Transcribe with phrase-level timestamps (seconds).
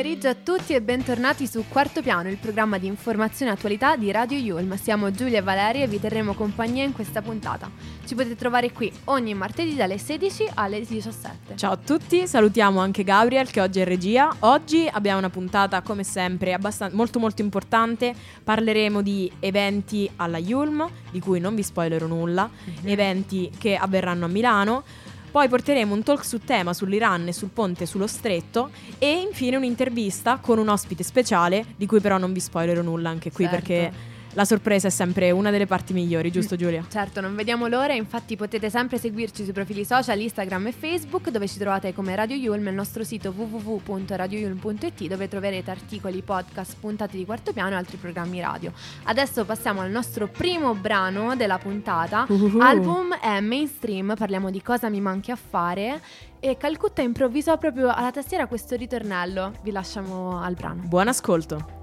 [0.00, 4.10] pomeriggio a tutti e bentornati su Quarto Piano, il programma di informazione e attualità di
[4.10, 4.74] Radio Yulm.
[4.76, 7.70] Siamo Giulia e Valeria e vi terremo compagnia in questa puntata.
[8.06, 11.54] Ci potete trovare qui ogni martedì dalle 16 alle 17.
[11.54, 14.34] Ciao a tutti, salutiamo anche Gabriel che oggi è regia.
[14.38, 18.14] Oggi abbiamo una puntata come sempre abbastanza, molto molto importante.
[18.42, 22.88] Parleremo di eventi alla Yulm, di cui non vi spoilerò nulla, mm-hmm.
[22.88, 24.82] eventi che avverranno a Milano.
[25.30, 30.38] Poi porteremo un talk su tema sull'Iran e sul ponte sullo stretto e infine un'intervista
[30.38, 33.58] con un ospite speciale di cui però non vi spoilerò nulla anche qui certo.
[33.58, 33.92] perché
[34.34, 36.84] la sorpresa è sempre una delle parti migliori, giusto Giulia?
[36.88, 41.48] Certo, non vediamo l'ora, infatti potete sempre seguirci sui profili social Instagram e Facebook dove
[41.48, 47.16] ci trovate come Radio Yulm e il nostro sito www.radioyulm.it dove troverete articoli, podcast, puntate
[47.16, 48.72] di quarto piano e altri programmi radio.
[49.04, 52.60] Adesso passiamo al nostro primo brano della puntata, uh-huh.
[52.60, 56.00] album è mainstream, parliamo di cosa mi manchi a fare
[56.38, 60.82] e Calcutta improvvisò proprio alla tastiera questo ritornello, vi lasciamo al brano.
[60.84, 61.79] Buon ascolto!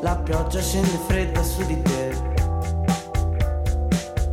[0.00, 2.14] La pioggia scende fredda su di te.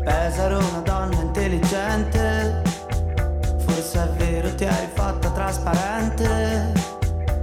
[0.03, 2.61] Pesaro una donna intelligente.
[3.65, 6.71] Forse è vero ti hai fatta trasparente.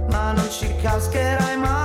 [0.09, 1.82] Ma non ci cascherai mai.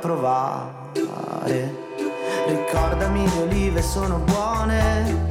[0.00, 1.74] Provare.
[2.46, 5.26] Ricordami le olive sono buone.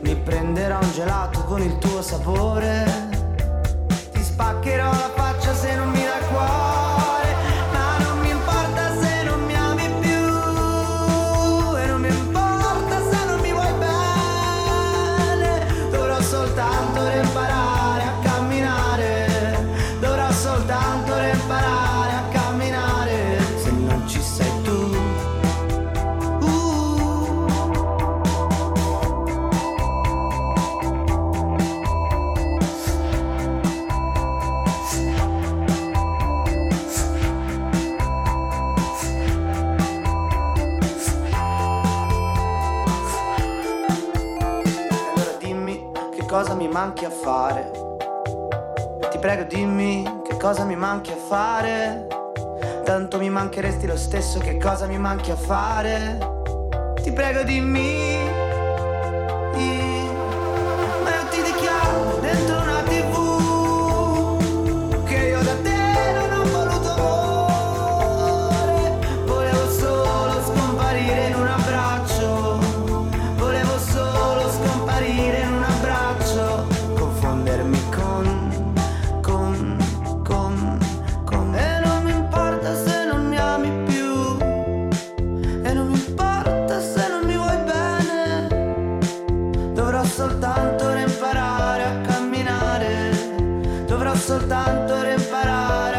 [0.00, 2.84] Mi prenderò un gelato con il tuo sapore.
[4.12, 5.33] Ti spaccherò la faccia
[49.34, 52.06] prego dimmi che cosa mi manchi a fare.
[52.84, 56.18] Tanto mi mancheresti lo stesso che cosa mi manchi a fare.
[57.02, 58.13] Ti prego dimmi
[94.16, 95.93] soltanto reparare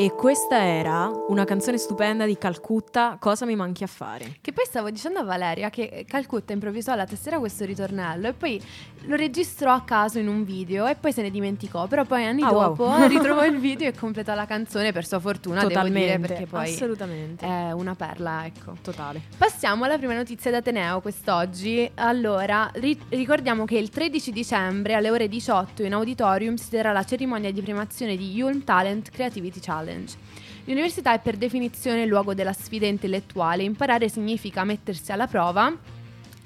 [0.00, 4.38] E questa era una canzone stupenda di Calcutta, Cosa mi manchi a fare?
[4.40, 8.58] Che poi stavo dicendo a Valeria che Calcutta improvvisò alla tastiera questo ritornello e poi
[9.04, 12.40] lo registrò a caso in un video e poi se ne dimenticò, però poi anni
[12.42, 13.08] ah, dopo wow.
[13.08, 16.72] ritrovò il video e completò la canzone per sua fortuna, Totalmente, devo dire, perché poi
[16.72, 17.44] assolutamente.
[17.44, 18.76] è una perla, ecco.
[18.80, 19.20] Totale.
[19.36, 21.90] Passiamo alla prima notizia d'Ateneo quest'oggi.
[21.96, 27.04] Allora, ri- ricordiamo che il 13 dicembre alle ore 18 in auditorium si terrà la
[27.04, 29.89] cerimonia di premiazione di Yulm Talent Creativity Challenge.
[29.90, 30.16] Challenge.
[30.64, 35.98] L'università è per definizione il luogo della sfida intellettuale, imparare significa mettersi alla prova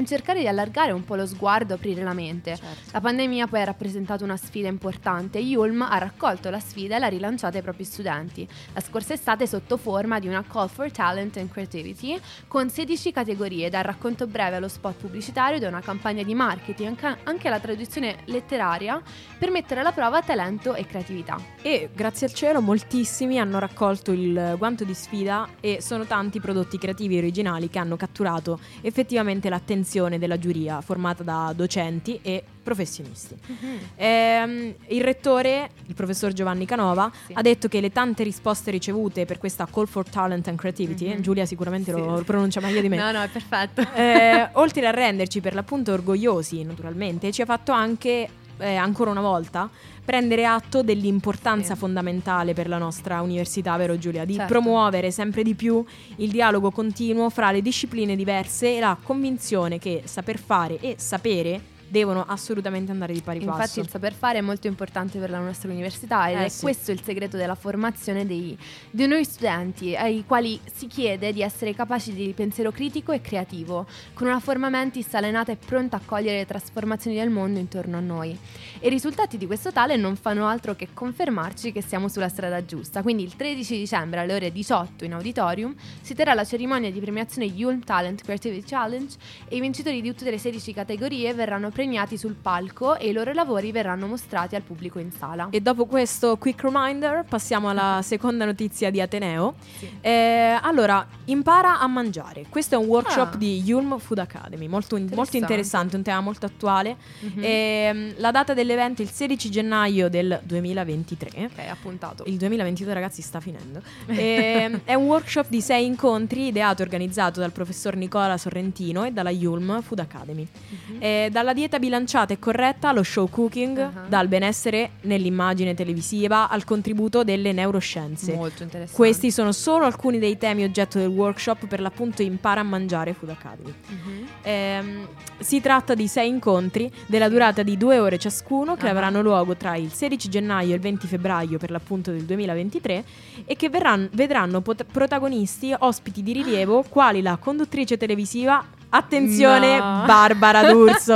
[0.04, 2.56] cercare di allargare un po' lo sguardo, aprire la mente.
[2.56, 2.90] Certo.
[2.92, 6.98] La pandemia poi ha rappresentato una sfida importante e Yulm ha raccolto la sfida e
[6.98, 8.46] l'ha rilanciata ai propri studenti.
[8.72, 12.18] La scorsa estate sotto forma di una Call for Talent and Creativity
[12.48, 17.48] con 16 categorie, dal racconto breve allo spot pubblicitario, da una campagna di marketing anche
[17.48, 19.00] alla traduzione letteraria
[19.38, 21.40] per mettere alla prova talento e creatività.
[21.62, 26.78] E grazie al cielo moltissimi hanno raccolto il guanto di sfida e sono tanti prodotti
[26.78, 32.42] creativi e originali che hanno catturato effettivamente l'attenzione attenzione della giuria formata da docenti e
[32.62, 33.36] professionisti.
[33.46, 33.78] Uh-huh.
[33.94, 37.34] Eh, il rettore, il professor Giovanni Canova, sì.
[37.34, 41.20] ha detto che le tante risposte ricevute per questa Call for Talent and Creativity, uh-huh.
[41.20, 41.98] Giulia sicuramente sì.
[41.98, 42.96] lo pronuncia meglio di me.
[42.96, 43.82] No, no, è perfetto.
[43.94, 48.28] Eh, oltre a renderci per l'appunto orgogliosi, naturalmente, ci ha fatto anche
[48.58, 49.68] eh, ancora una volta
[50.04, 51.78] prendere atto dell'importanza Sì.
[51.80, 54.24] fondamentale per la nostra università, vero Giulia?
[54.24, 54.52] Di Certo.
[54.52, 55.82] promuovere sempre di più
[56.16, 61.72] il dialogo continuo fra le discipline diverse e la convinzione che saper fare e sapere
[61.88, 63.80] devono assolutamente andare di pari Infatti passo.
[63.80, 66.62] il saper fare è molto importante per la nostra università ed Eh è sì.
[66.62, 68.56] questo il segreto della formazione dei,
[68.90, 73.86] di noi studenti ai quali si chiede di essere capaci di pensiero critico e creativo,
[74.12, 78.00] con una forma mentis allenata e pronta a cogliere le trasformazioni del mondo intorno a
[78.00, 78.36] noi.
[78.80, 82.64] E i risultati di questo tale non fanno altro che confermarci che siamo sulla strada
[82.64, 83.02] giusta.
[83.02, 87.46] Quindi il 13 dicembre alle ore 18 in auditorium si terrà la cerimonia di premiazione
[87.46, 89.14] Yulm Talent Creativity Challenge
[89.48, 93.32] e i vincitori di tutte le 16 categorie verranno premiati sul palco e i loro
[93.32, 95.48] lavori verranno mostrati al pubblico in sala.
[95.50, 99.56] E dopo questo quick reminder passiamo alla seconda notizia di Ateneo.
[99.78, 99.90] Sì.
[100.00, 102.46] Eh, allora, impara a mangiare.
[102.48, 103.36] Questo è un workshop Ah.
[103.36, 105.36] di Yulm Food Academy, molto, molto Interessante.
[105.38, 106.96] interessante, un tema molto attuale.
[107.20, 107.40] Mhm.
[107.42, 111.30] Ehm, la data dell'evento è il 16 gennaio del 2023.
[111.46, 112.22] ok, appuntato.
[112.26, 113.82] Il 2022 ragazzi sta finendo.
[114.06, 119.10] Ehm, è un workshop di sei incontri ideato e organizzato dal professor Nicola Sorrentino e
[119.10, 120.46] dalla Yulm Food Academy.
[120.88, 120.96] Mhm.
[121.00, 124.08] Eh, dalla dieta bilanciata e corretta allo show cooking, Uh-huh.
[124.08, 128.34] dal benessere nell'immagine televisiva al contributo delle neuroscienze.
[128.34, 128.94] Molto interessante.
[128.96, 133.30] Questi sono solo alcuni dei temi oggetto del workshop per l'appunto Impara a mangiare Food
[133.30, 133.72] Academy.
[133.88, 134.26] Mhm.
[134.42, 135.08] Ehm,
[135.38, 138.90] si tratta di sei incontri della durata di due ore ciascuno che Ah.
[138.90, 143.04] avranno luogo tra il 16 gennaio e il 20 febbraio per l'appunto del 2023
[143.46, 148.62] e che verranno- vedranno pot- protagonisti ospiti di rilievo quali la conduttrice televisiva
[148.96, 150.04] Attenzione, No.
[150.06, 151.12] Barbara D'Urso,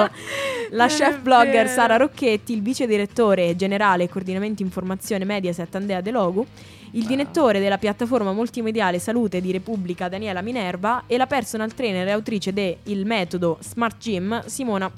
[0.70, 1.69] la Non chef blogger vero.
[1.69, 6.44] Sara Rocchetti, il vice direttore generale e coordinamento informazione Mediaset Andrea De Logu,
[6.92, 7.08] il Wow.
[7.08, 12.52] direttore della piattaforma multimediale Salute di Repubblica Daniela Minerva e la personal trainer e autrice
[12.52, 14.90] de Il metodo Smart Gym Simona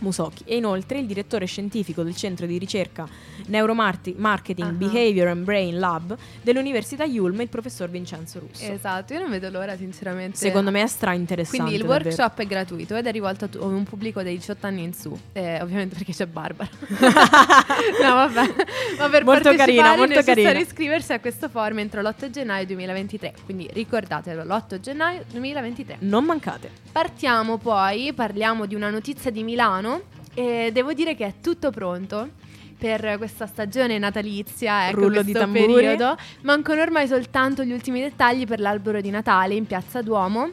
[0.00, 3.06] Musochi e inoltre il direttore scientifico del centro di ricerca
[3.46, 4.72] Neuromarketing Ah.
[4.72, 8.64] Behavior and Brain Lab dell'Università Yulm il professor Vincenzo Russo.
[8.70, 10.36] Esatto, io non vedo l'ora sinceramente.
[10.36, 11.58] Secondo me è stra interessante.
[11.58, 12.04] Quindi il davvero.
[12.08, 15.16] workshop è gratuito ed è rivolto a tu- un pubblico dei 18 anni in su,
[15.32, 16.68] eh, ovviamente perché c'è Barbara.
[18.02, 18.54] no, vabbè.
[18.98, 20.58] Ma per Molto partecipare carina, molto carina.
[20.58, 23.34] iscriversi a questo forum entro l'8 gennaio 2023.
[23.44, 25.96] Quindi ricordatelo, l'8 gennaio 2023.
[26.00, 26.70] Non mancate.
[26.92, 29.89] Partiamo poi, parliamo di una notizia di Milano
[30.34, 32.30] e devo dire che è tutto pronto
[32.78, 35.72] per questa stagione natalizia, ecco Rullo di questo tamburi.
[35.74, 36.16] periodo.
[36.42, 40.50] Mancano ormai soltanto gli ultimi dettagli per l'albero di Natale in Piazza Duomo.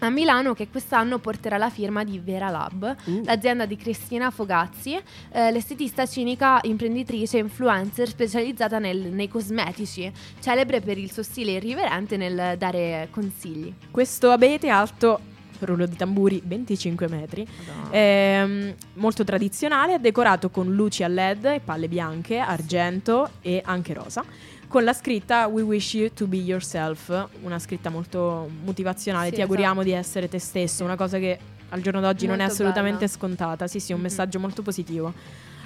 [0.00, 3.22] A Milano che quest'anno porterà la firma di Vera Lab, Uh.
[3.24, 4.98] l'azienda di Cristina Fogazzi,
[5.30, 10.10] eh, l'estetista cinica, imprenditrice e influencer specializzata nel- nei cosmetici,
[10.40, 13.72] celebre per il suo stile irriverente nel dare consigli.
[13.92, 15.20] Questo abete alto,
[15.66, 17.46] rullo di tamburi, 25 metri.
[17.90, 23.92] Ehm, molto tradizionale, è decorato con luci a LED e palle bianche, argento e anche
[23.94, 24.24] rosa.
[24.68, 29.28] Con la scritta We wish you to be yourself, una scritta molto motivazionale.
[29.28, 29.86] Sì, Ti auguriamo esatto.
[29.86, 33.10] di essere te stesso, una cosa che al giorno d'oggi non è Molto assolutamente bella.
[33.12, 33.66] scontata.
[33.66, 34.04] Sì, sì, un Mhm.
[34.04, 35.12] messaggio molto positivo.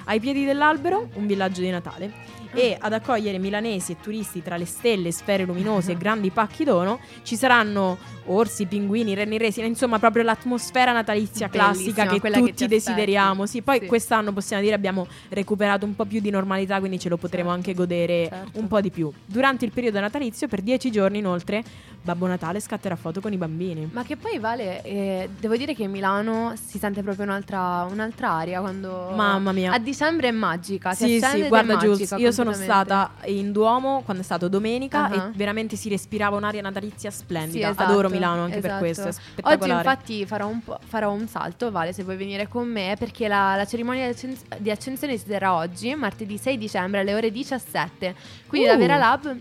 [0.05, 2.11] Ai piedi dell'albero, un villaggio di Natale.
[2.53, 6.99] E ad accogliere milanesi e turisti tra le stelle, sfere luminose e grandi pacchi dono
[7.23, 7.97] ci saranno
[8.29, 11.73] orsi, pinguini, renni resi, insomma proprio l'atmosfera natalizia classica
[12.03, 12.83] Bellissima, che quella che tutti ti aspetti.
[12.83, 13.45] desideriamo.
[13.45, 13.85] Sì, poi Sì.
[13.85, 17.67] quest'anno possiamo dire abbiamo recuperato un po' più di normalità, quindi ce lo potremo Certo,
[17.67, 18.59] anche godere certo.
[18.59, 19.09] un po' di più.
[19.25, 21.63] Durante il periodo natalizio, per dieci giorni inoltre,
[22.01, 23.89] Babbo Natale scatterà foto con i bambini.
[23.93, 28.59] Ma che poi Vale, eh, devo dire che Milano si sente proprio un'altra, un'altra aria
[28.59, 29.11] quando...
[29.15, 29.71] Mamma mia.
[29.71, 34.21] A dicembre è magica, si Sì, sì, guarda Giules, io sono stata in Duomo quando
[34.21, 35.13] è stato domenica Ah.
[35.15, 37.67] e veramente si respirava un'aria natalizia splendida.
[37.67, 38.79] Sì, esatto, Adoro Milano anche per esatto.
[38.83, 39.73] questo, è Oggi spettacolare.
[39.89, 43.65] infatti farò un, farò un salto, Vale, se vuoi venire con me, perché la, la
[43.65, 48.15] cerimonia di accen- di accensione si terrà oggi, martedì 6 dicembre alle ore 17.
[48.47, 48.71] Quindi Uh.
[48.71, 49.37] da Vera Lab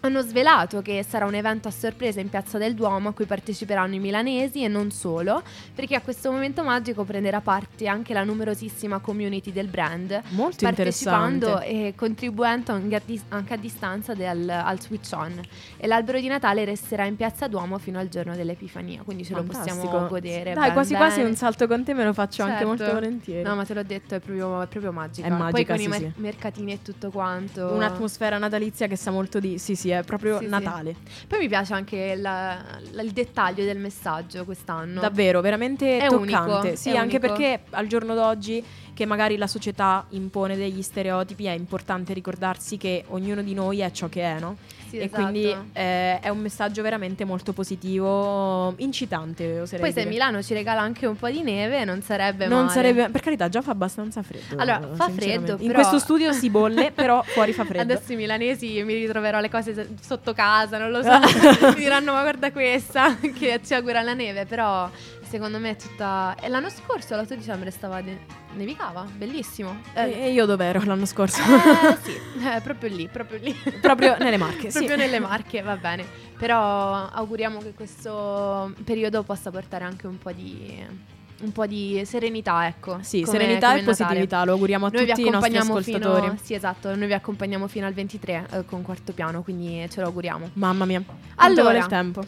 [0.00, 3.94] hanno svelato che sarà un evento a sorpresa in Piazza del Duomo a cui parteciperanno
[3.94, 5.42] i milanesi e non solo,
[5.74, 10.22] perché a questo momento magico prenderà parte anche la numerosissima community del brand.
[10.30, 15.40] Molto partecipando e contribuendo anche a, dis- anche a distanza del- al switch on.
[15.76, 19.42] E l'albero di Natale resterà in piazza Duomo fino al giorno dell'Epifania, quindi ce lo
[19.42, 20.06] possiamo Fantastico.
[20.08, 20.52] godere.
[20.54, 21.04] Dai, ben quasi bene.
[21.06, 22.68] quasi un salto con te me lo faccio anche Certo.
[22.68, 23.42] molto volentieri.
[23.42, 25.26] No, ma te l'ho detto, è proprio, è proprio magica.
[25.26, 26.20] È magica, Poi con sì, i mer- sì.
[26.20, 27.72] mercatini e tutto quanto.
[27.72, 29.58] Un'atmosfera natalizia che sa molto di...
[29.58, 30.50] Sì, sì, è proprio Sì, sì.
[30.50, 30.94] Natale.
[31.26, 32.56] Poi mi piace anche la-
[32.92, 35.00] la- il dettaglio del messaggio quest'anno.
[35.00, 36.50] Davvero, veramente È toccante.
[36.68, 37.34] unico, sì, anche unico.
[37.34, 38.64] perché al giorno d'oggi
[38.94, 43.90] che magari la società impone degli stereotipi, è importante ricordarsi che ognuno di noi è
[43.92, 44.56] ciò che è, no?
[44.88, 45.22] Sì, e esatto.
[45.22, 50.10] quindi eh, è un messaggio veramente molto positivo, incitante, oserei Poi se dire.
[50.10, 52.72] Milano ci regala anche un po' di neve non sarebbe non male.
[52.72, 54.56] sarebbe, per carità, già fa abbastanza freddo.
[54.56, 57.82] Allora, fa freddo, In però- questo studio si bolle, però fuori fa freddo.
[57.94, 61.18] Adesso i milanesi mi ritroverò le cose s- sotto casa, non lo so.
[61.68, 64.90] mi diranno ma guarda questa che ci augura la neve, però
[65.22, 66.34] secondo me è tutta...
[66.40, 68.00] E l'anno scorso, l'8 dicembre, stava...
[68.00, 69.82] de- nevicava, bellissimo.
[69.92, 71.40] E e io dov'ero l'anno scorso?
[71.42, 72.12] Eh, sì,
[72.46, 73.52] eh, proprio lì, proprio lì.
[73.80, 74.78] Proprio nelle Marche, sì.
[74.78, 76.04] proprio nelle Marche, va bene.
[76.38, 81.16] Però auguriamo che questo periodo possa portare anche un po' di...
[81.40, 82.98] Un po' di serenità, ecco.
[83.00, 86.22] Sì, come- serenità come e positività, lo auguriamo a Noi tutti i nostri ascoltatori.
[86.22, 90.00] fino Sì, esatto, noi vi accompagniamo fino al 23 eh, con quarto piano, quindi ce
[90.00, 90.50] lo auguriamo.
[90.54, 91.02] Mamma mia.
[91.34, 91.78] Quanto Allora.
[91.78, 92.22] il tempo?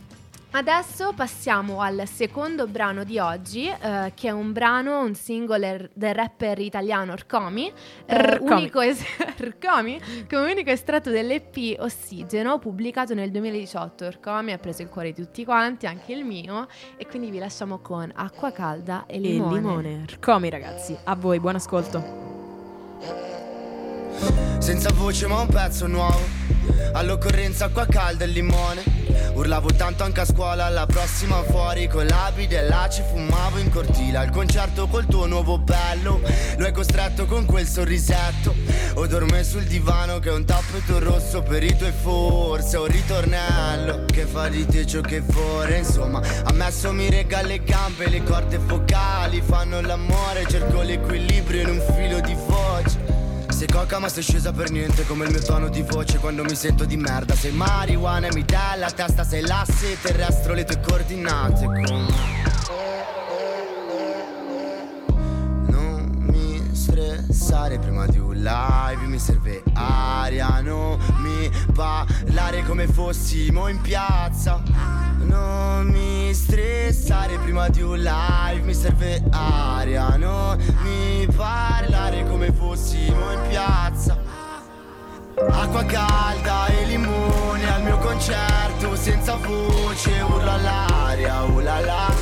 [0.52, 6.12] Adesso passiamo al secondo brano di oggi, eh, che è un brano, un single del
[6.12, 7.72] rapper italiano Rcomi,
[8.06, 9.00] eh, unico es-
[9.38, 14.10] Rcomi, come unico estratto dell'EP Ossigeno, pubblicato nel 2018.
[14.10, 16.66] Rcomi ha preso il cuore di tutti quanti, anche il mio,
[16.96, 19.54] e quindi vi lasciamo con acqua calda e E limone.
[19.54, 20.04] limone.
[20.08, 22.28] Rcomi ragazzi, a voi, buon ascolto.
[24.58, 26.18] Senza voce ma un pezzo nuovo
[26.92, 28.82] All'occorrenza acqua calda e limone.
[29.32, 33.70] Urlavo tanto anche a scuola Alla prossima fuori con l'abide e là ci fumavo in
[33.70, 34.18] cortile.
[34.18, 36.20] Al concerto col tuo nuovo bello
[36.56, 38.54] Lo hai costretto con quel sorrisetto.
[38.94, 44.04] O dorme sul divano che è un tappeto rosso Per i tuoi forse un ritornello
[44.06, 45.78] Che fa di te ciò che vuole.
[45.78, 50.44] Insomma ammesso mi rega le gambe Le corde focali fanno l'amore.
[50.48, 53.09] Cerco l'equilibrio in un filo di voce
[53.60, 56.54] sei coca ma sei scesa per niente come il mio tono di voce quando mi
[56.54, 57.34] sento di merda.
[57.34, 62.39] Sei marijuana e mi dà la testa, sei l'asse terrestro le tue coordinate come
[67.50, 74.62] stressare prima di un live Mi serve aria, non mi parlare come fossimo in piazza.
[75.18, 83.32] Non mi stressare prima di un live Mi serve aria, non mi parlare come fossimo
[83.32, 84.16] in piazza.
[85.50, 92.14] Acqua calda e limone al mio concerto senza voce urla all'aria, ulala,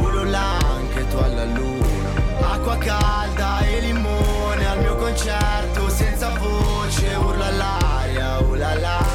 [0.00, 2.10] ulula anche tu alla luna.
[2.40, 3.21] Acqua calda
[5.22, 9.06] concerto senza voce urla all'aria, ulala,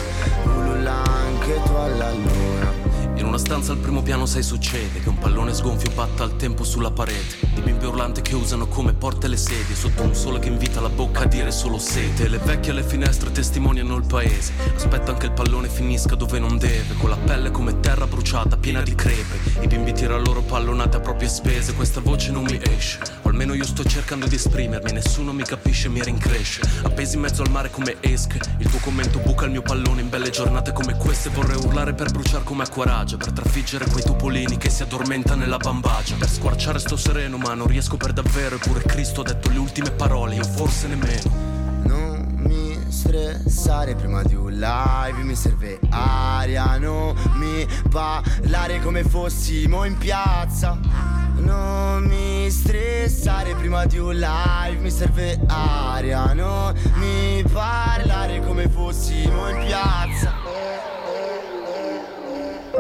[0.46, 2.86] ulula anche tu alla luna.
[3.16, 6.64] In una stanza al primo piano sai succede Che un pallone sgonfio batta al tempo
[6.64, 7.36] sulla parete.
[7.54, 10.90] Di bimbe urlante che usano come porte le sedie Sotto un sole che invita la
[10.90, 12.30] bocca a dire solo sete.
[12.30, 14.54] Le vecchie alle finestre testimoniano il paese.
[14.76, 18.82] Aspettano che il pallone finisca dove non deve Con la pelle come terra bruciata piena
[18.82, 19.62] di crepe.
[19.62, 23.54] I bimbi tirano loro pallonate a proprie spese Questa voce non mi esce O almeno
[23.54, 26.62] io sto cercando di esprimermi Nessuno mi capisce, mi rincresce.
[26.84, 30.08] Appesi in mezzo al mare come esche Il tuo commento buca il mio pallone in
[30.08, 31.30] belle giornate come queste.
[31.30, 36.16] Vorrei urlare per bruciare come acquaragia Per trafiggere quei topolini che si addormenta nella bambagia.
[36.16, 39.92] Per squarciare sto sereno ma non riesco per davvero Eppure Cristo ha detto le ultime
[39.92, 41.46] parole, io forse nemmeno.
[41.84, 49.84] Non mi stressare prima di un live, mi serve aria, non mi parlare come fossimo
[49.84, 51.17] in piazza.
[51.38, 59.50] Non mi stressare prima di un live, mi serve aria, non mi parlare come fossimo
[59.50, 60.34] in piazza.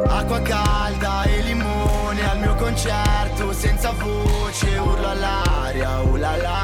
[0.07, 6.63] Acqua calda e limone al mio concerto senza voce urlo all'aria, ulala,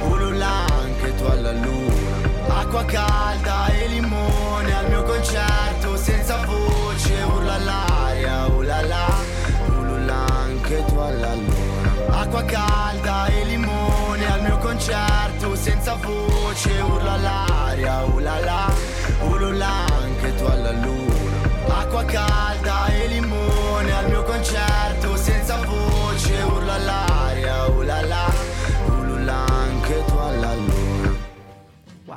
[0.00, 2.28] ulula anche tu alla luna.
[2.48, 3.19] Acqua calda
[16.02, 18.72] voce urlo all'aria, ulala,
[19.28, 21.38] ulula anche tu alla luna.
[21.80, 22.79] Acqua calda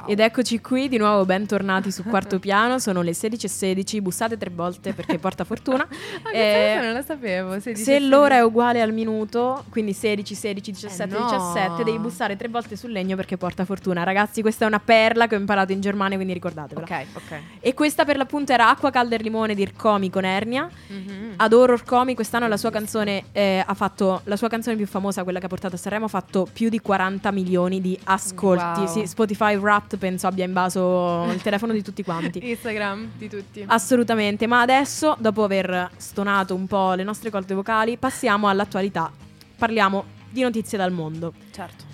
[0.03, 0.11] Wow.
[0.11, 2.77] Ed eccoci qui di nuovo, bentornati su quarto piano.
[2.79, 5.87] Sono le 16.16, bussate tre volte perché porta fortuna.
[6.25, 7.59] Ah, Eh, non la sapevo.
[7.59, 11.25] 16, Se l'ora è uguale al minuto, quindi 16, 16, 17, Eh, no.
[11.29, 14.03] 17, devi bussare tre volte sul legno perché porta fortuna.
[14.03, 16.85] Ragazzi, questa è una perla che ho imparato in Germania, quindi ricordatevela.
[16.85, 17.39] Ok, ok.
[17.59, 20.69] E questa per l'appunto era Acqua calda e limone di Rcomi con Ernia.
[20.87, 21.33] Mhm.
[21.37, 25.39] Adoro Rcomi, quest'anno la sua canzone eh, ha fatto la sua canzone più famosa, quella
[25.39, 28.79] che ha portato a Sanremo, ha fatto più di 40 milioni di ascolti.
[28.81, 28.87] Wow.
[28.87, 32.39] Sì, Spotify Wrapped penso abbia invaso il telefono di tutti quanti.
[32.49, 33.63] Instagram di tutti.
[33.67, 39.11] Assolutamente, ma adesso, dopo aver stonato un po' le nostre corde vocali, passiamo all'attualità.
[39.57, 41.33] Parliamo di notizie dal mondo.
[41.51, 41.91] certo.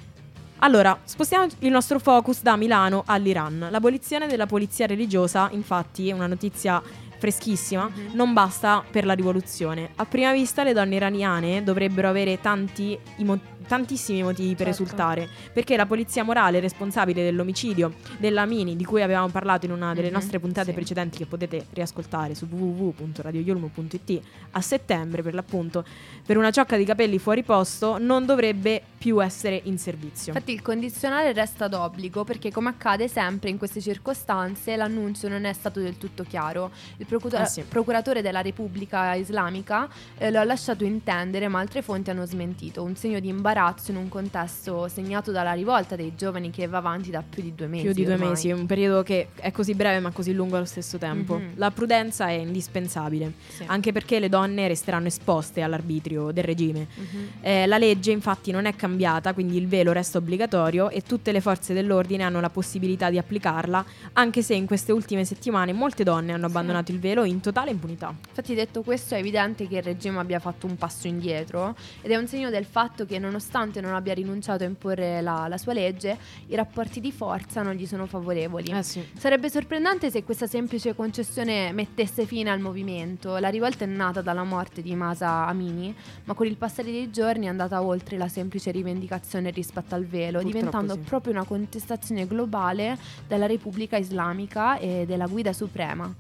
[0.62, 3.68] Allora, spostiamo il nostro focus da Milano all'Iran.
[3.72, 6.82] L'abolizione della polizia religiosa, infatti, è una notizia
[7.18, 8.12] freschissima, Mhm.
[8.14, 9.90] non basta per la rivoluzione.
[9.96, 14.84] A prima vista le donne iraniane dovrebbero avere tanti i mo- tantissimi motivi per Certo.
[14.84, 19.94] esultare, perché la polizia morale responsabile dell'omicidio della Mini, di cui avevamo parlato in una
[19.94, 20.74] delle Mhm, nostre puntate sì.
[20.74, 25.84] precedenti che potete riascoltare su www.radioyulmo.it a settembre per l'appunto,
[26.26, 30.34] per una ciocca di capelli fuori posto non dovrebbe più essere in servizio.
[30.34, 35.54] Infatti il condizionale resta d'obbligo perché come accade sempre in queste circostanze l'annuncio non è
[35.54, 36.72] stato del tutto chiaro.
[36.98, 37.62] Il procura- Eh sì.
[37.64, 39.88] procuratore della Repubblica Islamica
[40.18, 43.58] eh, lo ha lasciato intendere ma altre fonti hanno smentito, un segno di imbarazzo
[43.90, 47.68] in un contesto segnato dalla rivolta dei giovani che va avanti da più di due
[47.68, 47.84] mesi.
[47.84, 48.30] più di due ormai.
[48.30, 51.38] mesi, un periodo che è così breve ma così lungo allo stesso tempo.
[51.38, 51.52] Mhm.
[51.56, 53.64] La prudenza è indispensabile, Sì.
[53.68, 56.88] anche perché le donne resteranno esposte all'arbitrio del regime.
[56.96, 57.28] Mhm.
[57.42, 61.42] Eh, la legge infatti non è cambiata, quindi il velo resta obbligatorio e tutte le
[61.42, 66.32] forze dell'ordine hanno la possibilità di applicarla, anche se in queste ultime settimane molte donne
[66.32, 68.16] hanno abbandonato il velo in totale impunità.
[68.30, 72.16] Infatti detto questo è evidente che il regime abbia fatto un passo indietro ed è
[72.16, 73.39] un segno del fatto che nonostante
[73.82, 76.18] non abbia rinunciato a imporre la, la sua legge,
[76.48, 78.72] i rapporti di forza non gli sono favorevoli.
[78.72, 79.04] Eh sì.
[79.18, 83.38] Sarebbe sorprendente se questa semplice concessione mettesse fine al movimento.
[83.38, 87.46] La rivolta è nata dalla morte di Masa Amini, ma con il passare dei giorni
[87.46, 91.00] è andata oltre la semplice rivendicazione rispetto al velo, Purtroppo diventando sì.
[91.00, 96.14] proprio una contestazione globale della Repubblica Islamica e della guida suprema.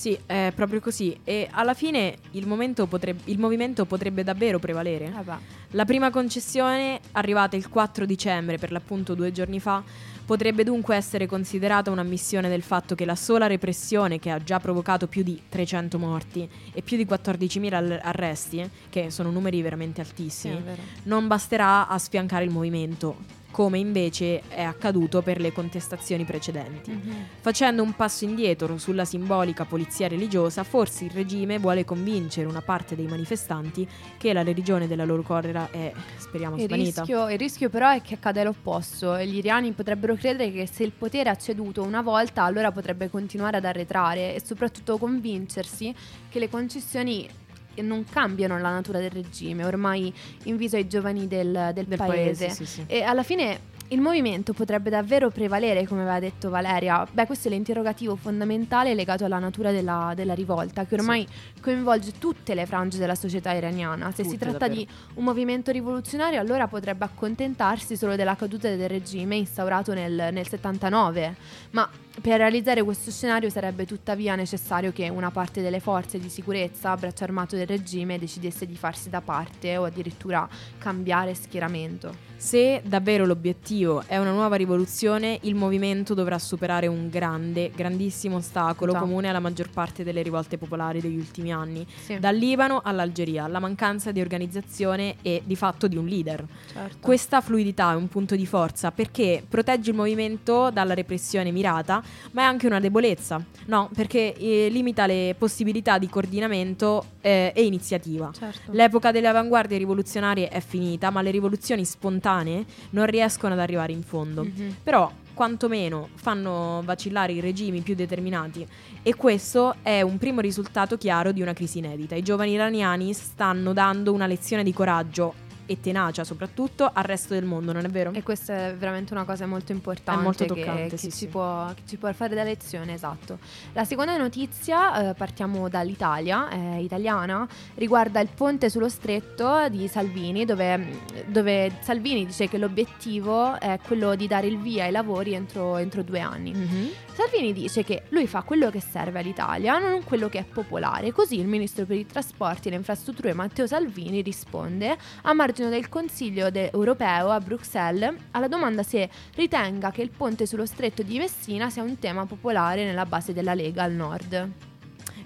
[0.00, 1.14] Sì, è proprio così.
[1.24, 2.46] E alla fine il,
[2.88, 5.12] potreb- il movimento potrebbe davvero prevalere.
[5.22, 5.34] Beh.
[5.72, 9.82] La prima concessione, arrivata il 4 dicembre, per l'appunto due giorni fa,
[10.24, 15.06] potrebbe dunque essere considerata un'ammissione del fatto che la sola repressione, che ha già provocato
[15.06, 20.62] più di 300 morti e più di 14.000 all- arresti, che sono numeri veramente altissimi,
[20.64, 23.16] Sì, non basterà a sfiancare il movimento,
[23.50, 26.90] come invece è accaduto per le contestazioni precedenti.
[26.90, 27.14] Mhm.
[27.40, 32.94] Facendo un passo indietro sulla simbolica polizia religiosa, forse il regime vuole convincere una parte
[32.94, 33.86] dei manifestanti
[34.18, 37.00] che la religione della loro correra è, speriamo, Il svanita.
[37.02, 39.18] rischio, il rischio però è che accada l'opposto.
[39.18, 43.56] Gli iriani potrebbero credere che se il potere ha ceduto una volta, allora potrebbe continuare
[43.56, 45.94] ad arretrare e soprattutto convincersi
[46.28, 47.28] che le concessioni
[47.76, 50.12] non cambiano la natura del regime, ormai
[50.44, 52.46] in viso ai giovani del, del del paese.
[52.46, 52.50] paese.
[52.50, 52.84] sì, sì.
[52.86, 57.06] E alla fine il movimento potrebbe davvero prevalere, come aveva detto Valeria.
[57.10, 61.26] Beh, questo è l'interrogativo fondamentale legato alla natura della, della rivolta, che ormai
[61.60, 64.12] coinvolge tutte le frange della società iraniana.
[64.12, 64.80] Se si Tutte, tratta davvero.
[64.80, 70.46] di un movimento rivoluzionario, allora potrebbe accontentarsi solo della caduta del regime instaurato nel, nel
[70.46, 71.34] 79.
[71.70, 71.88] Ma
[72.20, 77.24] per realizzare questo scenario sarebbe tuttavia necessario che una parte delle forze di sicurezza, braccio
[77.24, 82.28] armato del regime, decidesse di farsi da parte o addirittura cambiare schieramento.
[82.40, 88.92] Se davvero l'obiettivo è una nuova rivoluzione, il movimento dovrà superare un grande, grandissimo ostacolo
[88.92, 88.98] Già.
[88.98, 93.58] comune alla maggior parte delle rivolte popolari degli ultimi anni, Sì, dal Libano all'Algeria, la
[93.58, 96.46] mancanza di organizzazione e di fatto di un leader.
[96.72, 96.96] certo.
[97.00, 102.42] Questa fluidità è un punto di forza perché protegge il movimento dalla repressione mirata, ma
[102.42, 103.90] è anche una debolezza, no?
[103.94, 108.30] Perché eh, limita le possibilità di coordinamento eh, e iniziativa.
[108.32, 108.72] Certo.
[108.72, 114.02] L'epoca delle avanguardie rivoluzionarie è finita, ma le rivoluzioni spontanee non riescono ad arrivare in
[114.02, 114.44] fondo.
[114.44, 114.76] Mhm.
[114.82, 118.66] Però, quantomeno, fanno vacillare i regimi più determinati
[119.02, 122.14] e questo è un primo risultato chiaro di una crisi inedita.
[122.14, 127.44] I giovani iraniani stanno dando una lezione di coraggio e tenacia soprattutto al resto del
[127.44, 128.10] mondo, non è vero?
[128.12, 131.16] E questa è veramente una cosa molto importante È molto che- toccante, che, sì, ci
[131.16, 131.26] sì.
[131.28, 133.38] Può, che ci può fare da lezione, esatto.
[133.72, 140.44] La seconda notizia, eh, partiamo dall'Italia, è italiana, riguarda il ponte sullo stretto di Salvini,
[140.44, 145.76] dove, dove Salvini dice che l'obiettivo è quello di dare il via ai lavori entro,
[145.76, 146.52] entro due anni.
[146.52, 146.88] Mhm.
[147.20, 151.12] Salvini dice che lui fa quello che serve all'Italia, non quello che è popolare.
[151.12, 155.90] Così il ministro per i trasporti e le infrastrutture Matteo Salvini risponde a margine del
[155.90, 161.18] Consiglio de- europeo a Bruxelles alla domanda se ritenga che il ponte sullo stretto di
[161.18, 164.69] Messina sia un tema popolare nella base della Lega al nord.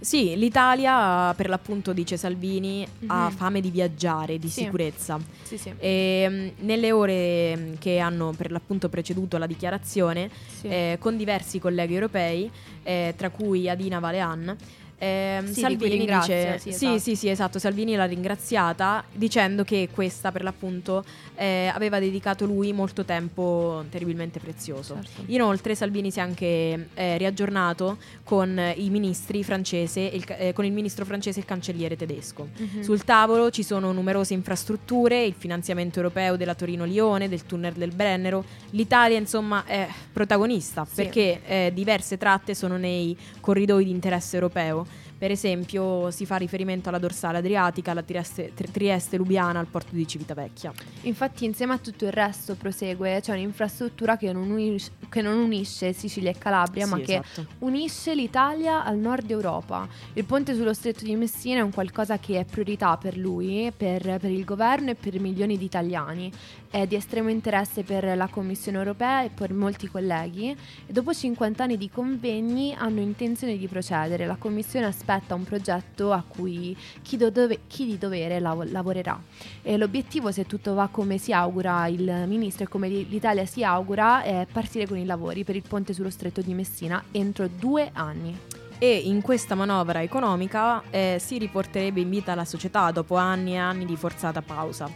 [0.05, 3.31] Sì, l'Italia, per l'appunto, dice Salvini, ha Mhm.
[3.37, 4.65] fame di viaggiare, di Sì.
[4.65, 5.19] sicurezza.
[5.43, 5.73] Sì, sì.
[5.79, 10.29] E mh, nelle ore mh, che hanno per l'appunto preceduto la dichiarazione,
[10.61, 10.69] Sì.
[10.69, 12.51] eh, con diversi colleghi europei,
[12.83, 14.55] eh, tra cui Adina Valean,
[14.99, 16.99] Eh, Sì, Salvini dice sì, sì, esatto.
[16.99, 17.59] sì, sì, esatto.
[17.59, 21.05] Salvini l'ha ringraziata dicendo che questa, per l'appunto,
[21.35, 24.95] eh, aveva dedicato lui molto tempo terribilmente prezioso.
[24.95, 25.23] Certo.
[25.27, 30.73] Inoltre, Salvini si è anche eh, riaggiornato con i ministri francese, il eh, con il
[30.73, 32.49] ministro francese e il cancelliere tedesco.
[32.57, 32.81] Mhm.
[32.83, 38.45] Sul tavolo ci sono numerose infrastrutture, il finanziamento europeo della Torino-Lione, del tunnel del Brennero.
[38.71, 40.95] L'Italia, insomma, è protagonista Sì.
[40.95, 44.87] perché eh, diverse tratte sono nei corridoi di interesse europeo.
[45.25, 50.07] Per esempio, si fa riferimento alla dorsale adriatica, alla Trieste, Tri- Trieste-Lubiana, al porto di
[50.07, 50.71] Civitavecchia.
[51.05, 55.93] Infatti, insieme a tutto il resto, prosegue, c'è un'infrastruttura che non, unis- che non unisce
[55.93, 57.47] Sicilia e Calabria, ma Sì, che esatto.
[57.61, 59.87] unisce l'Italia al nord Europa.
[60.15, 64.03] Il ponte sullo stretto di Messina è un qualcosa che è priorità per lui, per,
[64.19, 66.31] per il governo e per milioni di italiani.
[66.71, 70.51] È di estremo interesse per la Commissione europea e per molti colleghi.
[70.51, 74.27] E dopo 50 anni di convegni hanno intenzione di procedere.
[74.27, 79.21] La Commissione aspetta un progetto a cui chi, do- dove- chi di dovere lav- lavorerà.
[79.63, 83.63] E l'obiettivo, se tutto va come si augura il ministro e come li- l'Italia si
[83.63, 87.91] augura, è partire con i lavori per il ponte sullo stretto di Messina entro due
[87.93, 88.39] anni.
[88.79, 93.59] E in questa manovra economica eh, si riporterebbe in vita la società dopo anni e
[93.59, 94.91] anni di forzata pausa.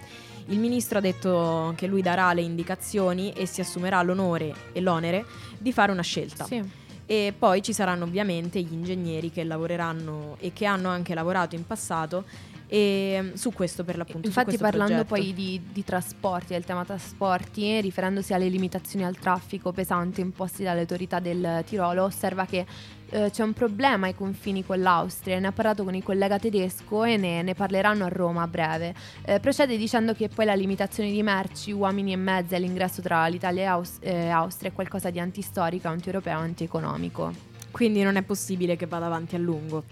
[0.46, 5.24] Il ministro ha detto che lui darà le indicazioni e si assumerà l'onore e l'onere
[5.58, 6.44] di fare una scelta.
[6.44, 6.62] Sì.
[7.04, 11.66] E poi ci saranno ovviamente gli ingegneri che lavoreranno e che hanno anche lavorato in
[11.66, 12.24] passato
[12.68, 14.26] e mm, su questo per l'appunto.
[14.28, 15.14] Infatti parlando progetto.
[15.14, 20.80] poi di, di trasporti, del tema trasporti, riferendosi alle limitazioni al traffico pesante imposti dalle
[20.80, 22.66] autorità del Tirolo, osserva che
[23.10, 27.04] eh, c'è un problema ai confini con l'Austria, ne ha parlato con il collega tedesco
[27.04, 28.94] e ne, ne parleranno a Roma a breve.
[29.24, 33.62] Eh, procede dicendo che poi la limitazione di merci, uomini e mezzi all'ingresso tra l'Italia
[33.62, 37.32] e Aus- eh, Austria è qualcosa di antistorico, anti-europeo, anti-economico.
[37.70, 39.84] quindi non è possibile che vada avanti a lungo.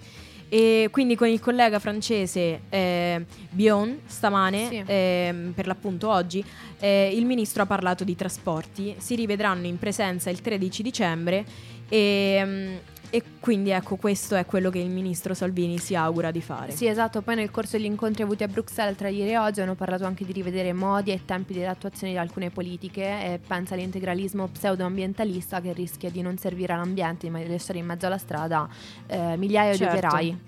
[0.49, 4.83] E quindi con il collega francese eh, Bion stamane, Sì.
[4.87, 6.45] ehm, per l'appunto oggi,
[6.79, 11.45] eh, il ministro ha parlato di trasporti, si rivedranno in presenza il 13 dicembre
[11.89, 12.75] e, mm,
[13.11, 16.73] e quindi ecco questo è quello che il ministro Salvini si augura di fare.
[16.73, 17.23] Sì, esatto.
[17.23, 20.25] Poi nel corso degli incontri avuti a Bruxelles tra ieri e oggi hanno parlato anche
[20.25, 25.73] di rivedere modi e tempi di attuazione di alcune politiche e pensa all'integralismo pseudo-ambientalista che
[25.73, 28.69] rischia di non servire all'ambiente ma di lasciare in mezzo alla strada
[29.07, 29.93] eh, migliaia Certo.
[29.93, 30.39] di operai.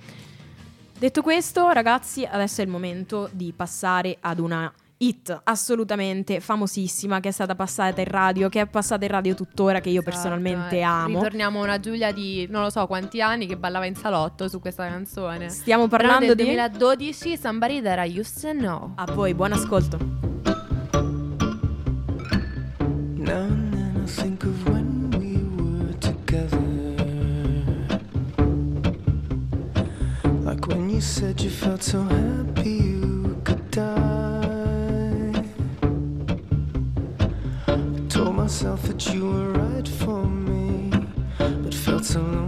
[0.99, 7.29] Detto questo, ragazzi, adesso è il momento di passare ad una hit assolutamente famosissima che
[7.29, 10.79] è stata passata in radio, che è passata in radio tuttora, che io Esatto, personalmente
[10.79, 10.83] eh.
[10.83, 11.19] amo.
[11.19, 14.61] Ritorniamo a una Giulia di non lo so quanti anni che ballava in salotto su
[14.61, 15.49] questa canzone.
[15.49, 16.45] Stiamo parlando del di...
[16.45, 18.93] 2012, Somebody That I Used to Know.
[18.97, 19.99] A voi, buon ascolto.
[23.17, 26.59] Now and then I think of when we were together.
[30.45, 32.88] Like when you said you felt so happy
[38.59, 40.91] myself that you were right for me,
[41.39, 42.48] but felt so lonely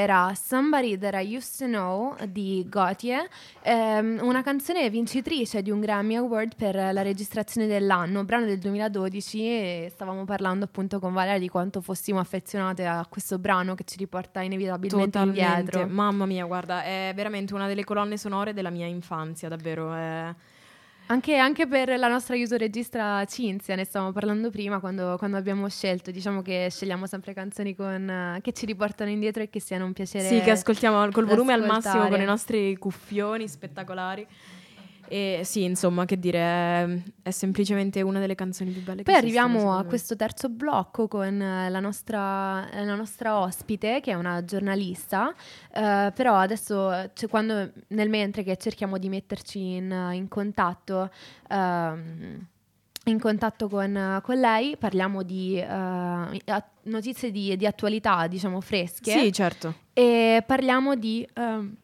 [0.00, 3.28] era Somebody That I Used to Know di Gautier,
[3.62, 9.40] ehm, una canzone vincitrice di un Grammy Award per la registrazione dell'anno, brano del 2012
[9.42, 13.96] e stavamo parlando appunto con Valeria di quanto fossimo affezionate a questo brano che ci
[13.98, 15.40] riporta inevitabilmente Totalmente.
[15.40, 15.86] indietro.
[15.86, 19.92] Mamma mia, guarda, è veramente una delle colonne sonore della mia infanzia, davvero.
[19.92, 20.34] È...
[21.10, 25.68] Anche, anche per la nostra aiuto regista Cinzia, ne stavamo parlando prima quando, quando abbiamo
[25.68, 26.12] scelto.
[26.12, 29.92] Diciamo che scegliamo sempre canzoni con, eh, che ci riportano indietro e che siano un
[29.92, 30.28] piacere.
[30.28, 31.98] Sì, che ascoltiamo col volume al ascoltare.
[31.98, 34.24] massimo con i nostri cuffioni spettacolari.
[35.12, 39.44] E sì, insomma, che dire, è, semplicemente una delle canzoni più belle Poi che esistono,
[39.46, 39.88] arriviamo a me.
[39.88, 45.34] questo terzo blocco con la nostra, la nostra ospite, che è una giornalista,
[45.74, 51.10] eh, però adesso cioè, quando, nel mentre che cerchiamo di metterci in, in contatto,
[51.48, 52.46] ehm,
[53.06, 56.30] in contatto con, con lei, parliamo di a-
[56.82, 59.74] notizie di, di attualità, diciamo fresche, Sì, certo.
[59.92, 61.26] e parliamo di...
[61.34, 61.74] ehm,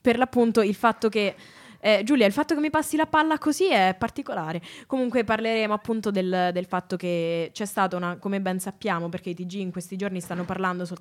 [0.00, 1.34] Per l'appunto il fatto che
[1.80, 4.60] eh, Giulia, il fatto che mi passi la palla così è particolare.
[4.86, 9.34] Comunque parleremo appunto del, del fatto che c'è stata una, come ben sappiamo, perché i
[9.34, 10.98] TG in questi giorni stanno parlando sol-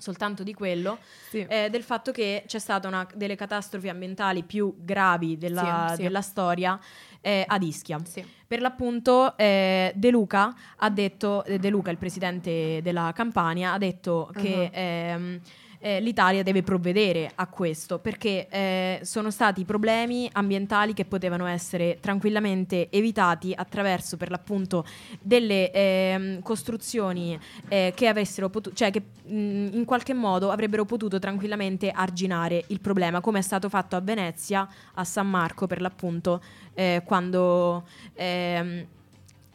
[0.00, 0.98] soltanto di quello,
[1.32, 6.02] eh, del fatto che c'è stata una delle catastrofi ambientali più gravi della, Sì, sì.
[6.02, 6.78] della storia
[7.20, 7.98] eh, ad Ischia.
[8.04, 8.24] sì.
[8.46, 13.78] Per l'appunto eh, De Luca ha detto, eh, De Luca, il presidente della Campania, ha
[13.78, 14.80] detto che Uh-huh.
[14.80, 15.40] ehm,
[15.80, 21.98] eh, l'Italia deve provvedere a questo perché eh, sono stati problemi ambientali che potevano essere
[22.00, 24.84] tranquillamente evitati attraverso per l'appunto
[25.20, 27.38] delle ehm, costruzioni
[27.68, 32.80] eh, che avessero potuto, cioè che mh, in qualche modo avrebbero potuto tranquillamente arginare il
[32.80, 36.42] problema, come è stato fatto a Venezia, a San Marco per l'appunto,
[36.74, 38.97] eh, quando ehm, Eh,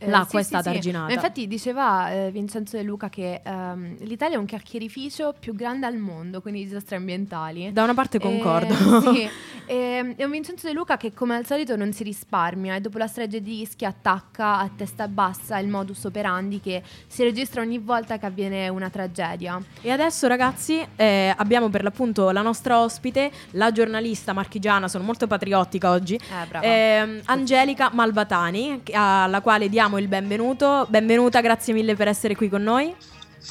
[0.06, 0.76] l'acqua sì, è stata sì, sì.
[0.78, 1.06] arginata.
[1.06, 5.86] Ma infatti diceva eh, Vincenzo De Luca che ehm, l'Italia è un chiacchierificio più grande
[5.86, 7.72] al mondo con i disastri ambientali.
[7.72, 8.74] da una parte concordo.
[8.74, 9.30] Eh, sì.
[9.66, 12.98] E, è un Vincenzo De Luca che come al solito non si risparmia e dopo
[12.98, 17.80] la strage di Ischia attacca a testa bassa il modus operandi che si registra ogni
[17.80, 19.62] volta che avviene una tragedia.
[19.82, 25.28] E adesso ragazzi eh, abbiamo per l'appunto la nostra ospite, la giornalista marchigiana, sono molto
[25.28, 26.20] patriottica oggi,
[26.60, 30.86] Eh, ehm, Angelica Malvatani, alla quale diamo il benvenuto.
[30.90, 32.94] Benvenuta, grazie mille per essere qui con noi.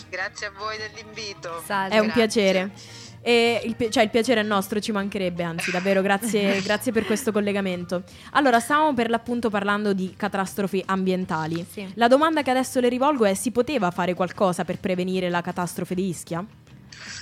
[0.08, 1.62] Grazie a voi dell'invito.
[1.64, 1.94] Salve.
[1.94, 2.22] È un Grazie.
[2.22, 2.70] piacere.
[3.24, 7.06] E il, pi- cioè, il piacere è nostro, ci mancherebbe, anzi, davvero grazie, grazie per
[7.06, 8.02] questo collegamento.
[8.32, 11.64] Allora, stavamo per l'appunto parlando di catastrofi ambientali.
[11.70, 11.88] Sì.
[11.94, 15.94] La domanda che adesso le rivolgo è: si poteva fare qualcosa per prevenire la catastrofe
[15.94, 16.44] di Ischia?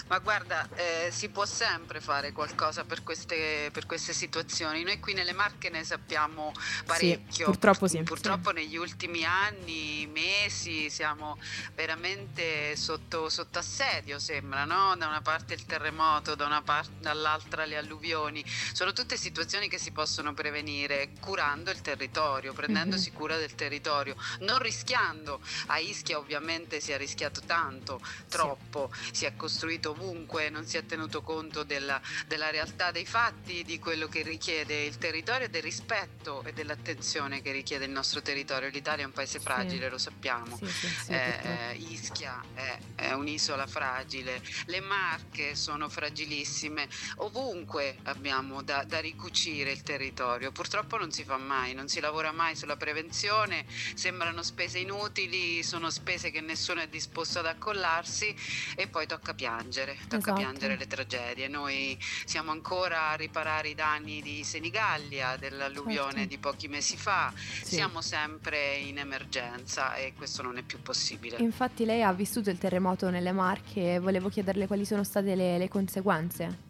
[0.09, 4.83] Ma guarda, eh, si può sempre fare qualcosa per queste, per queste situazioni.
[4.83, 6.53] Noi qui nelle Marche ne sappiamo
[6.85, 7.47] parecchio.
[7.47, 8.03] purtroppo sì.
[8.03, 11.38] Purtroppo negli ultimi anni, mesi, siamo
[11.75, 14.95] veramente sotto, sotto assedio, sembra, no?
[14.97, 18.45] Da una parte il terremoto, da una parte, dall'altra le alluvioni.
[18.73, 24.59] Sono tutte situazioni che si possono prevenire curando il territorio, prendendosi cura del territorio, non
[24.59, 25.40] rischiando.
[25.66, 30.85] A Ischia ovviamente si è rischiato tanto, troppo, si è costruito ovunque, non si è
[30.85, 36.43] tenuto conto della, della realtà dei fatti, di quello che richiede il territorio, del rispetto
[36.45, 38.69] e dell'attenzione che richiede il nostro territorio.
[38.69, 40.57] L'Italia è un paese fragile, lo sappiamo.
[40.57, 41.75] Sì, sì, sì, Eh.
[41.91, 49.83] Ischia è, è un'isola fragile, le Marche sono fragilissime, ovunque abbiamo da, da ricucire il
[49.83, 50.53] territorio.
[50.53, 55.91] Purtroppo non si fa mai, non si lavora mai sulla prevenzione, sembrano spese inutili, sono
[55.91, 58.35] spese che nessuno è disposto ad accollarsi
[58.77, 60.33] e poi tocca piangere, tocca Esatto.
[60.35, 61.49] piangere le tragedie.
[61.49, 66.29] Noi siamo ancora a riparare i danni di Senigallia, dell'alluvione Certo.
[66.29, 71.37] di pochi mesi fa, siamo sempre in emergenza e questo non è più possibile.
[71.39, 75.59] Infatti lei ha vissuto il terremoto nelle Marche e volevo chiederle quali sono state le,
[75.59, 76.69] le conseguenze.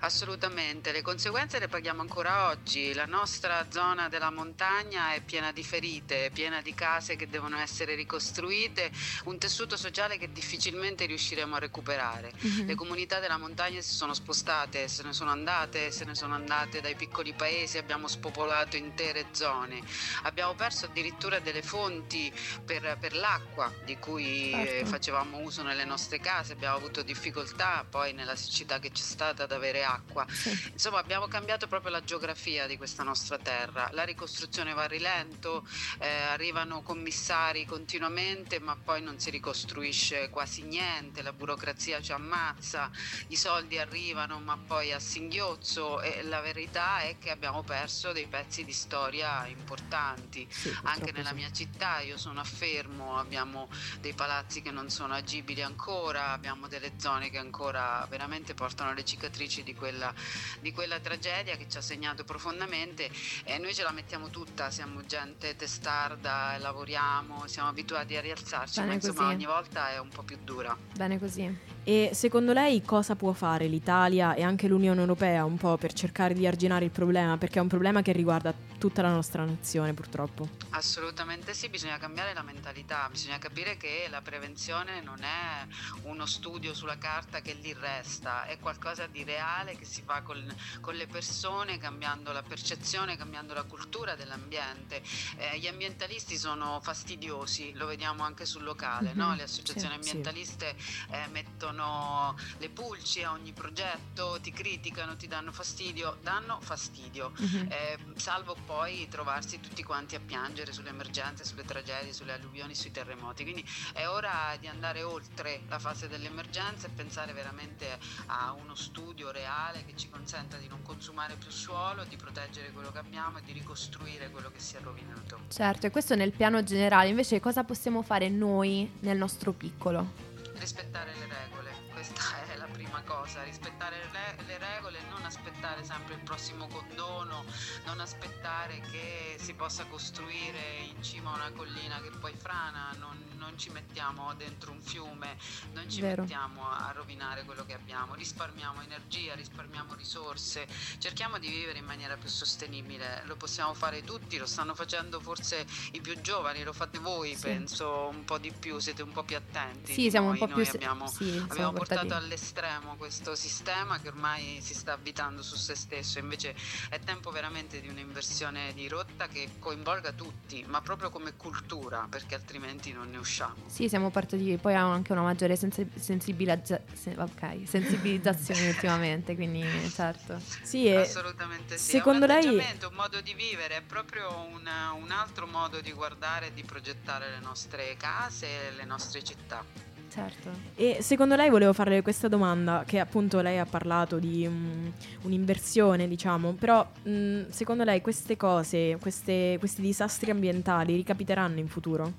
[0.00, 2.92] Assolutamente, le conseguenze le paghiamo ancora oggi.
[2.94, 7.94] La nostra zona della montagna è piena di ferite, piena di case che devono essere
[7.94, 8.90] ricostruite,
[9.24, 12.32] un tessuto sociale che difficilmente riusciremo a recuperare.
[12.38, 12.66] Mhm.
[12.66, 16.80] Le comunità della montagna si sono spostate, se ne sono andate, se ne sono andate
[16.80, 19.80] dai piccoli paesi, abbiamo spopolato intere zone.
[20.22, 22.32] Abbiamo perso addirittura delle fonti
[22.64, 24.86] per, per l'acqua di cui eh, Certo.
[24.86, 29.52] facevamo uso nelle nostre case, abbiamo avuto difficoltà poi nella siccità che c'è stata ad
[29.52, 30.26] avere acqua.
[30.28, 30.70] Sì.
[30.72, 33.88] Insomma, abbiamo cambiato proprio la geografia di questa nostra terra.
[33.92, 35.66] La ricostruzione va a rilento,
[35.98, 42.90] eh, arrivano commissari continuamente, ma poi non si ricostruisce quasi niente, la burocrazia ci ammazza,
[43.28, 48.26] i soldi arrivano, ma poi a singhiozzo e la verità è che abbiamo perso dei
[48.26, 50.46] pezzi di storia importanti.
[50.50, 51.34] Sì, Anche nella sì.
[51.34, 53.68] mia città, io sono a Fermo, abbiamo
[54.00, 59.04] dei palazzi che non sono agibili ancora, abbiamo delle zone che ancora veramente portano le
[59.04, 60.12] cicatrici di quella,
[60.60, 63.08] di quella tragedia che ci ha segnato profondamente
[63.44, 68.88] e noi ce la mettiamo tutta, siamo gente testarda, lavoriamo, siamo abituati a rialzarci, Bene
[68.88, 69.34] ma insomma così.
[69.34, 70.76] ogni volta è un po' più dura.
[70.94, 71.74] Bene così.
[71.84, 76.34] E secondo lei cosa può fare l'Italia e anche l'Unione Europea un po' per cercare
[76.34, 77.36] di arginare il problema?
[77.38, 80.48] Perché è un problema che riguarda tutta la nostra nazione purtroppo.
[80.70, 85.66] Assolutamente sì, bisogna cambiare la mentalità, bisogna capire che la prevenzione non è
[86.02, 90.54] uno studio sulla carta che lì resta, è qualcosa di reale che si fa con,
[90.80, 95.02] con le persone, cambiando la percezione, cambiando la cultura dell'ambiente.
[95.36, 99.30] Eh, gli ambientalisti sono fastidiosi, lo vediamo anche sul locale, no?
[99.30, 100.10] Mhm, le associazioni sì.
[100.10, 100.76] ambientaliste
[101.10, 107.66] eh, mettono le pulci a ogni progetto, ti criticano, ti danno fastidio, danno fastidio Mhm.
[107.70, 112.90] eh, salvo poi trovarsi tutti quanti a piangere sulle emergenze, sulle tragedie, sulle alluvioni, sui
[112.90, 113.42] terremoti.
[113.42, 119.30] Quindi è ora di andare oltre la fase dell'emergenza e pensare veramente a uno studio
[119.30, 119.54] reale
[119.86, 123.52] che ci consenta di non consumare più suolo, di proteggere quello che abbiamo e di
[123.52, 125.40] ricostruire quello che si è rovinato.
[125.48, 127.08] Certo, e questo nel piano generale.
[127.08, 130.34] Invece cosa possiamo fare noi nel nostro piccolo?
[130.54, 136.14] Rispettare le regole, questa è la prima cosa, rispettare le, le regole, non aspettare sempre
[136.14, 137.44] il prossimo condono,
[137.86, 143.16] non aspettare che si possa costruire in cima a una collina che poi frana, non,
[143.46, 145.36] non ci mettiamo dentro un fiume,
[145.72, 146.22] non ci Vero.
[146.22, 150.66] mettiamo a rovinare quello che abbiamo, risparmiamo energia, risparmiamo risorse,
[150.98, 155.64] cerchiamo di vivere in maniera più sostenibile, lo possiamo fare tutti, lo stanno facendo forse
[155.92, 157.42] i più giovani, lo fate voi Sì.
[157.42, 159.92] penso un po' di più, siete un po' più attenti.
[159.94, 160.40] Sì, siamo un noi.
[160.40, 164.94] po' più Noi se- abbiamo, sì, abbiamo portato all'estremo questo sistema che ormai si sta
[164.94, 166.52] avvitando su se stesso, invece
[166.88, 172.34] è tempo veramente di un'inversione di rotta che coinvolga tutti, ma proprio come cultura, perché
[172.34, 173.34] altrimenti non ne usciamo.
[173.66, 179.64] Sì, siamo partiti poi a anche una maggiore sensi- sensibilizza- se- ok, sensibilizzazione ultimamente, quindi
[179.90, 180.40] certo.
[180.62, 181.90] Sì, Assolutamente sì.
[181.92, 182.46] secondo è un lei-
[182.88, 184.66] un modo di vivere, è proprio un,
[185.02, 189.64] un altro modo di guardare e di progettare le nostre case e le nostre città.
[190.08, 190.50] Certo.
[190.76, 194.88] E secondo lei volevo farle questa domanda, che appunto lei ha parlato di mm,
[195.22, 202.12] un'inversione, diciamo, però mm, secondo lei queste cose, queste- questi disastri ambientali ricapiteranno in futuro?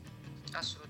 [0.52, 0.87] Assolutamente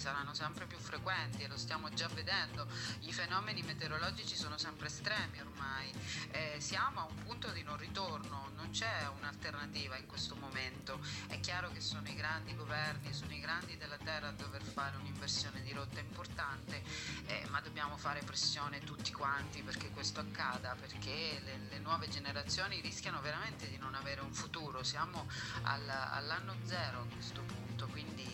[0.00, 2.66] saranno sempre più frequenti e lo stiamo già vedendo.
[3.00, 5.92] I fenomeni meteorologici sono sempre estremi ormai.
[6.30, 10.98] Eh, siamo a un punto di non ritorno, non c'è un'alternativa in questo momento.
[11.26, 14.96] È chiaro che sono i grandi governi, sono i grandi della terra a dover fare
[14.96, 16.82] un'inversione di rotta importante,
[17.26, 22.80] eh, ma dobbiamo fare pressione tutti quanti perché questo accada, perché le, le nuove generazioni
[22.80, 24.82] rischiano veramente di non avere un futuro.
[24.82, 25.28] Siamo
[25.64, 28.29] al- all'anno zero a questo punto, quindi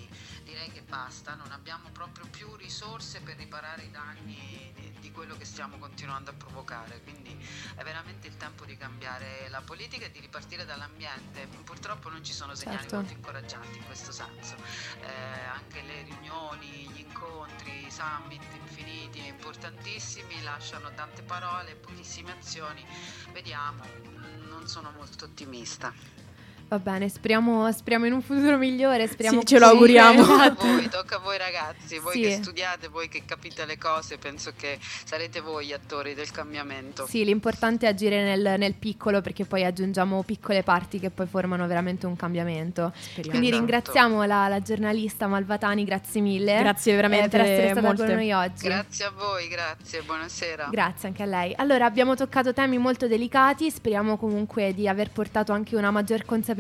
[0.46, 5.44] direi che basta, non abbiamo proprio più risorse per riparare i danni di, quello che
[5.44, 7.34] stiamo continuando a provocare, quindi
[7.74, 11.48] è veramente il tempo di cambiare la politica e di ripartire dall'ambiente.
[11.64, 12.96] Purtroppo non ci sono segnali Certo.
[12.96, 14.54] molto incoraggianti in questo senso,
[15.00, 22.32] Eh, anche le riunioni, gli incontri, i summit infiniti e importantissimi lasciano tante parole, pochissime
[22.32, 22.84] azioni,
[23.32, 23.82] vediamo,
[24.48, 25.92] non sono molto ottimista.
[26.68, 29.06] Va bene, speriamo, speriamo in un futuro migliore.
[29.06, 30.20] Speriamo Sì, ce lo auguriamo.
[30.26, 30.66] Tocca a Esatto.
[30.66, 32.22] voi, tocca a voi ragazzi, voi Sì.
[32.22, 37.06] che studiate, voi che capite le cose, penso che sarete voi gli attori del cambiamento.
[37.06, 41.68] Sì, l'importante è agire nel, nel piccolo perché poi aggiungiamo piccole parti che poi formano
[41.68, 42.92] veramente un cambiamento.
[42.98, 43.30] Speriamo.
[43.30, 43.60] Quindi Esatto.
[43.64, 46.58] ringraziamo la, la giornalista Malvatani, grazie mille.
[46.58, 48.06] Grazie eh, veramente per essere stata molte.
[48.06, 48.64] con noi oggi.
[48.64, 50.66] Grazie a voi, grazie, buonasera.
[50.72, 51.52] Grazie anche a lei.
[51.58, 56.54] Allora, abbiamo toccato temi molto delicati, speriamo comunque di aver portato anche una maggior consapevolezza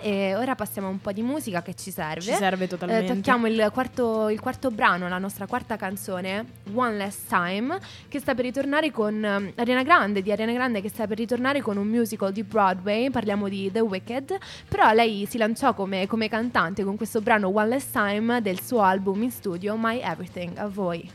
[0.00, 2.20] e ora passiamo a un po' di musica che ci serve.
[2.20, 3.14] Ci serve Eh, totalmente.
[3.14, 6.44] tocchiamo il quarto, il quarto brano, la nostra quarta canzone,
[6.74, 10.88] One Last Time, che sta per ritornare con ehm, Ariana Grande, di Ariana Grande che
[10.88, 14.36] sta per ritornare con un musical di Broadway, parliamo di The Wicked,
[14.68, 18.80] però lei si lanciò come, come cantante con questo brano One Last Time del suo
[18.82, 21.10] album in studio My Everything, a voi.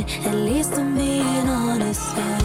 [0.00, 2.39] At least I'm being honest.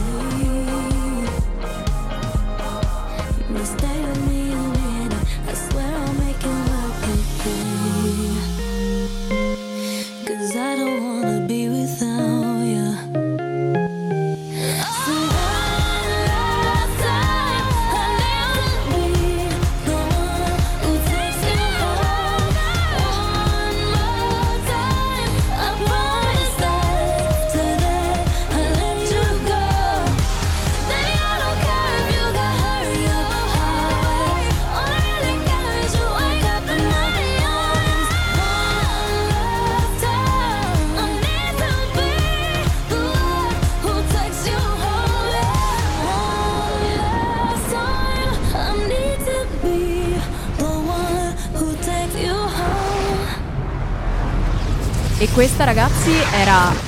[55.36, 56.85] Questa, ragazzi, era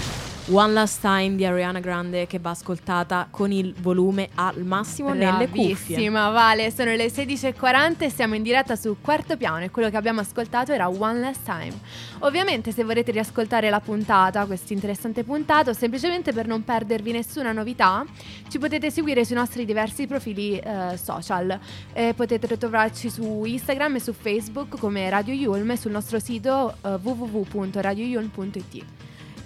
[0.50, 5.50] One Last Time di Ariana Grande che va ascoltata con il volume al massimo nelle
[5.50, 5.74] cuffie.
[5.76, 9.98] Bravissima, Vale, sono le 16.40 e siamo in diretta su Quarto Piano e quello che
[9.98, 11.74] abbiamo ascoltato era One Last Time.
[12.20, 17.52] Ovviamente se volete riascoltare la puntata, questa interessante puntata, o semplicemente per non perdervi nessuna
[17.52, 18.06] novità,
[18.48, 21.60] ci potete seguire sui nostri diversi profili eh, social.
[21.92, 26.74] Eh, potete trovarci su Instagram e su Facebook come Radio Yulm e sul nostro sito
[26.82, 28.97] eh, www.radioyulm.it.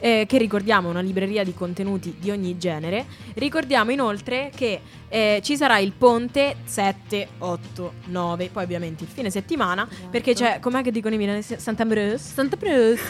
[0.02, 3.06] eh, che ricordiamo una libreria di contenuti di ogni genere.
[3.36, 9.30] Ricordiamo inoltre che eh, ci sarà il ponte 7, 8, 9, poi ovviamente il fine
[9.30, 11.56] settimana, perché c'è, com'è che dicono i milanesi?
[11.60, 12.18] Santa Bruce?
[12.18, 13.02] Santa Bruce.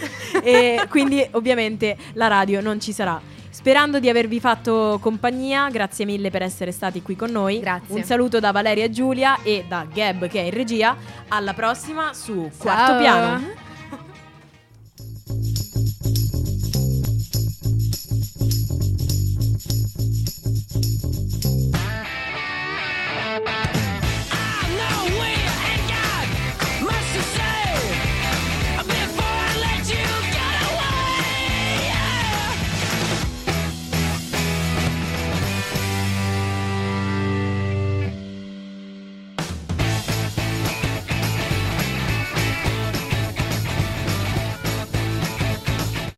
[0.42, 3.20] e quindi ovviamente la radio non ci sarà.
[3.50, 7.58] Sperando di avervi fatto compagnia, grazie mille per essere stati qui con noi.
[7.58, 7.94] Grazie.
[7.94, 10.96] Un saluto da Valeria e Giulia e da Gab che è in regia.
[11.28, 12.98] Alla prossima su Quarto Ciao.
[12.98, 13.66] Piano.